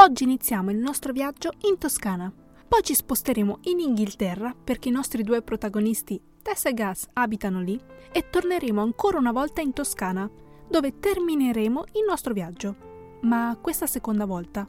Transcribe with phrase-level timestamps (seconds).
[0.00, 2.32] Oggi iniziamo il nostro viaggio in Toscana.
[2.66, 7.78] Poi ci sposteremo in Inghilterra perché i nostri due protagonisti, Tess e Gus, abitano lì
[8.10, 10.26] e torneremo ancora una volta in Toscana,
[10.70, 13.18] dove termineremo il nostro viaggio.
[13.22, 14.66] Ma questa seconda volta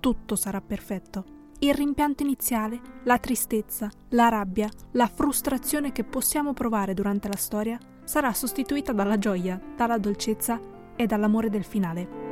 [0.00, 1.24] tutto sarà perfetto.
[1.60, 7.78] Il rimpianto iniziale, la tristezza, la rabbia, la frustrazione che possiamo provare durante la storia
[8.02, 10.58] sarà sostituita dalla gioia, dalla dolcezza
[10.96, 12.23] e dall'amore del finale.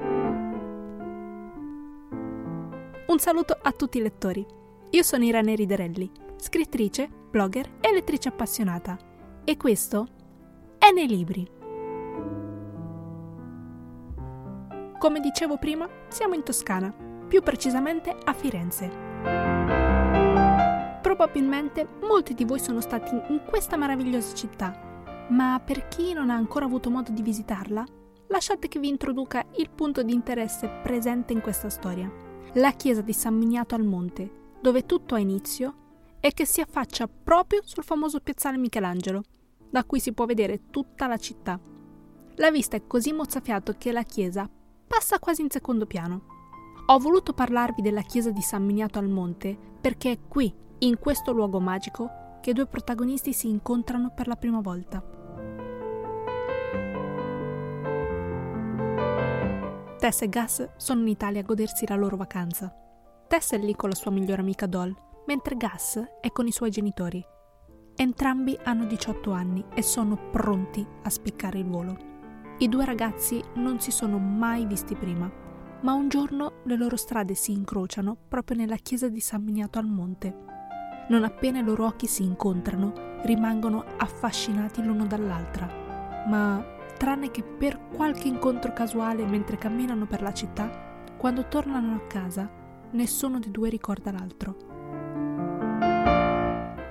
[3.13, 4.43] Un saluto a tutti i lettori.
[4.89, 8.97] Io sono Irene Riderelli, scrittrice, blogger e lettrice appassionata.
[9.45, 10.07] E questo
[10.79, 11.47] è nei libri.
[14.99, 16.91] Come dicevo prima, siamo in Toscana,
[17.29, 18.91] più precisamente a Firenze.
[21.03, 26.35] Probabilmente molti di voi sono stati in questa meravigliosa città, ma per chi non ha
[26.35, 27.85] ancora avuto modo di visitarla,
[28.29, 33.13] lasciate che vi introduca il punto di interesse presente in questa storia, la chiesa di
[33.13, 35.75] San Miniato al Monte, dove tutto ha inizio
[36.21, 39.23] e che si affaccia proprio sul famoso piazzale Michelangelo,
[39.71, 41.59] da cui si può vedere tutta la città.
[42.37, 44.49] La vista è così mozzafiato che la chiesa
[44.87, 46.23] passa quasi in secondo piano.
[46.87, 51.33] Ho voluto parlarvi della chiesa di San Miniato al Monte perché è qui, in questo
[51.33, 55.22] luogo magico, che i due protagonisti si incontrano per la prima volta.
[60.03, 62.75] Tess e Gus sono in Italia a godersi la loro vacanza.
[63.29, 64.93] Tess è lì con la sua migliore amica Doll,
[65.29, 67.25] mentre Gus è con i suoi genitori.
[67.95, 71.97] Entrambi hanno 18 anni e sono pronti a spiccare il volo.
[72.59, 75.31] I due ragazzi non si sono mai visti prima,
[75.83, 79.87] ma un giorno le loro strade si incrociano proprio nella chiesa di San Miniato al
[79.87, 80.37] Monte.
[81.11, 85.71] Non appena i loro occhi si incontrano, rimangono affascinati l'uno dall'altra.
[86.27, 90.71] Ma, tranne che per qualche incontro casuale mentre camminano per la città,
[91.17, 92.49] quando tornano a casa,
[92.93, 94.57] nessuno dei due ricorda l'altro.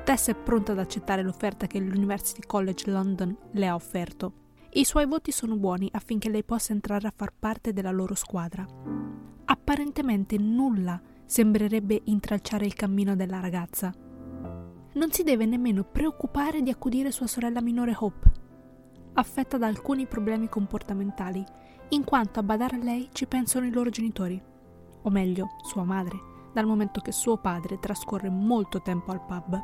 [0.03, 4.33] Tess è pronta ad accettare l'offerta che l'University College London le ha offerto.
[4.71, 8.67] I suoi voti sono buoni affinché lei possa entrare a far parte della loro squadra.
[9.45, 13.93] Apparentemente nulla sembrerebbe intralciare il cammino della ragazza.
[14.93, 18.40] Non si deve nemmeno preoccupare di accudire sua sorella minore Hope,
[19.13, 21.43] affetta da alcuni problemi comportamentali,
[21.89, 24.41] in quanto a badare a lei ci pensano i loro genitori
[25.03, 29.61] o meglio sua madre, dal momento che suo padre trascorre molto tempo al pub.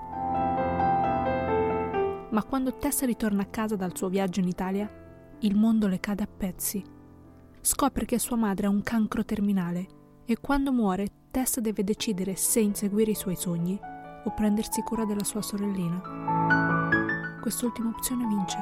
[2.30, 4.90] Ma quando Tessa ritorna a casa dal suo viaggio in Italia,
[5.40, 6.84] il mondo le cade a pezzi.
[7.62, 9.88] Scopre che sua madre ha un cancro terminale
[10.26, 13.80] e quando muore Tessa deve decidere se inseguire i suoi sogni
[14.24, 16.37] o prendersi cura della sua sorellina.
[17.48, 18.58] Quest'ultima opzione vince.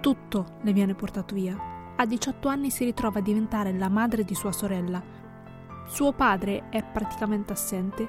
[0.00, 1.54] Tutto le viene portato via
[1.94, 5.02] a 18 anni si ritrova a diventare la madre di sua sorella.
[5.84, 8.08] Suo padre è praticamente assente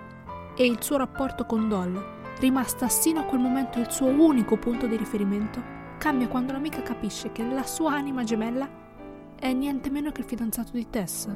[0.56, 2.02] e il suo rapporto con Doll,
[2.40, 5.62] rimasta sino a quel momento il suo unico punto di riferimento,
[5.98, 8.70] cambia quando l'amica capisce che la sua anima gemella
[9.36, 11.28] è niente meno che il fidanzato di Tess.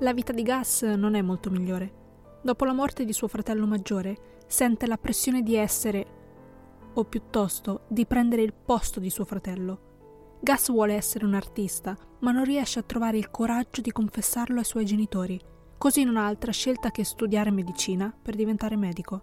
[0.00, 2.04] La vita di Gus non è molto migliore.
[2.46, 6.06] Dopo la morte di suo fratello maggiore, sente la pressione di essere
[6.94, 10.38] o piuttosto di prendere il posto di suo fratello.
[10.38, 14.64] Gus vuole essere un artista, ma non riesce a trovare il coraggio di confessarlo ai
[14.64, 15.40] suoi genitori,
[15.76, 19.22] così non ha altra scelta che studiare medicina per diventare medico.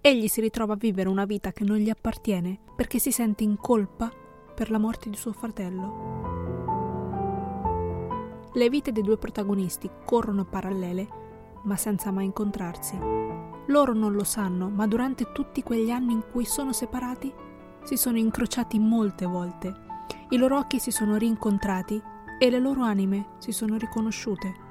[0.00, 3.58] Egli si ritrova a vivere una vita che non gli appartiene perché si sente in
[3.58, 4.10] colpa
[4.54, 6.30] per la morte di suo fratello.
[8.54, 11.20] Le vite dei due protagonisti corrono parallele,
[11.62, 12.98] ma senza mai incontrarsi.
[13.66, 17.32] Loro non lo sanno, ma durante tutti quegli anni in cui sono separati
[17.82, 19.74] si sono incrociati molte volte.
[20.30, 22.00] I loro occhi si sono rincontrati
[22.38, 24.70] e le loro anime si sono riconosciute.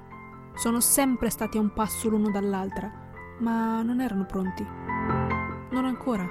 [0.55, 2.91] Sono sempre stati a un passo l'uno dall'altra,
[3.39, 4.65] ma non erano pronti.
[5.71, 6.27] Non ancora.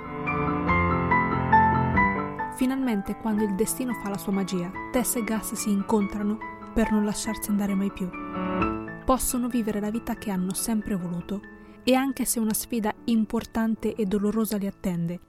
[2.54, 6.38] Finalmente, quando il destino fa la sua magia, Tess e Gus si incontrano
[6.74, 8.89] per non lasciarsi andare mai più.
[9.10, 11.40] Possono vivere la vita che hanno sempre voluto
[11.82, 15.20] e anche se una sfida importante e dolorosa li attende,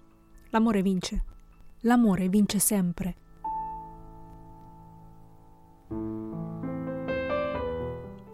[0.51, 1.23] l'amore vince.
[1.79, 3.15] L'amore vince sempre.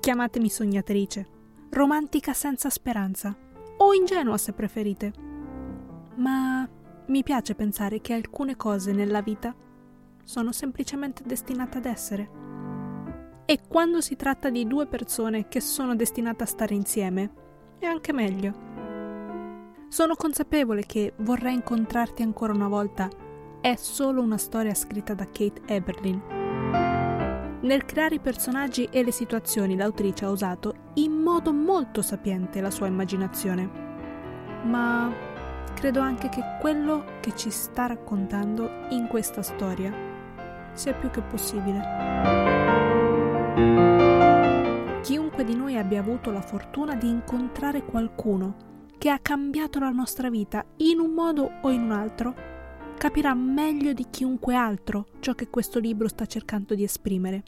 [0.02, 1.28] Chiamatemi sognatrice,
[1.70, 3.34] romantica senza speranza,
[3.78, 5.14] o ingenua se preferite.
[6.16, 6.68] Ma
[7.06, 9.56] mi piace pensare che alcune cose nella vita
[10.26, 12.47] sono semplicemente destinate ad essere.
[13.50, 17.32] E quando si tratta di due persone che sono destinate a stare insieme,
[17.80, 18.54] e anche meglio.
[19.88, 23.08] Sono consapevole che vorrei incontrarti ancora una volta
[23.62, 26.22] è solo una storia scritta da Kate Eberlin.
[27.62, 32.70] Nel creare i personaggi e le situazioni l'autrice ha usato in modo molto sapiente la
[32.70, 33.70] sua immaginazione.
[34.64, 35.10] Ma
[35.74, 39.94] credo anche che quello che ci sta raccontando in questa storia
[40.74, 42.57] sia più che possibile.
[45.02, 48.56] Chiunque di noi abbia avuto la fortuna di incontrare qualcuno
[49.00, 52.36] che ha cambiato la nostra vita in un modo o in un altro,
[53.00, 57.44] capirà meglio di chiunque altro ciò che questo libro sta cercando di esprimere.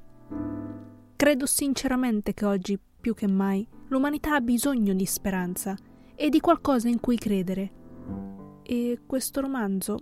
[1.16, 5.78] Credo sinceramente che oggi, più che mai, l'umanità ha bisogno di speranza
[6.16, 7.72] e di qualcosa in cui credere.
[8.64, 10.00] E questo romanzo,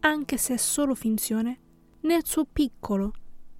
[0.00, 1.58] anche se è solo finzione,
[2.02, 3.12] nel suo piccolo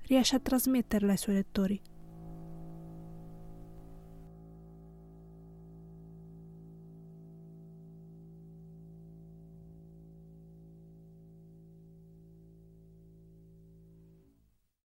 [0.09, 1.81] riesce a trasmetterla ai suoi lettori.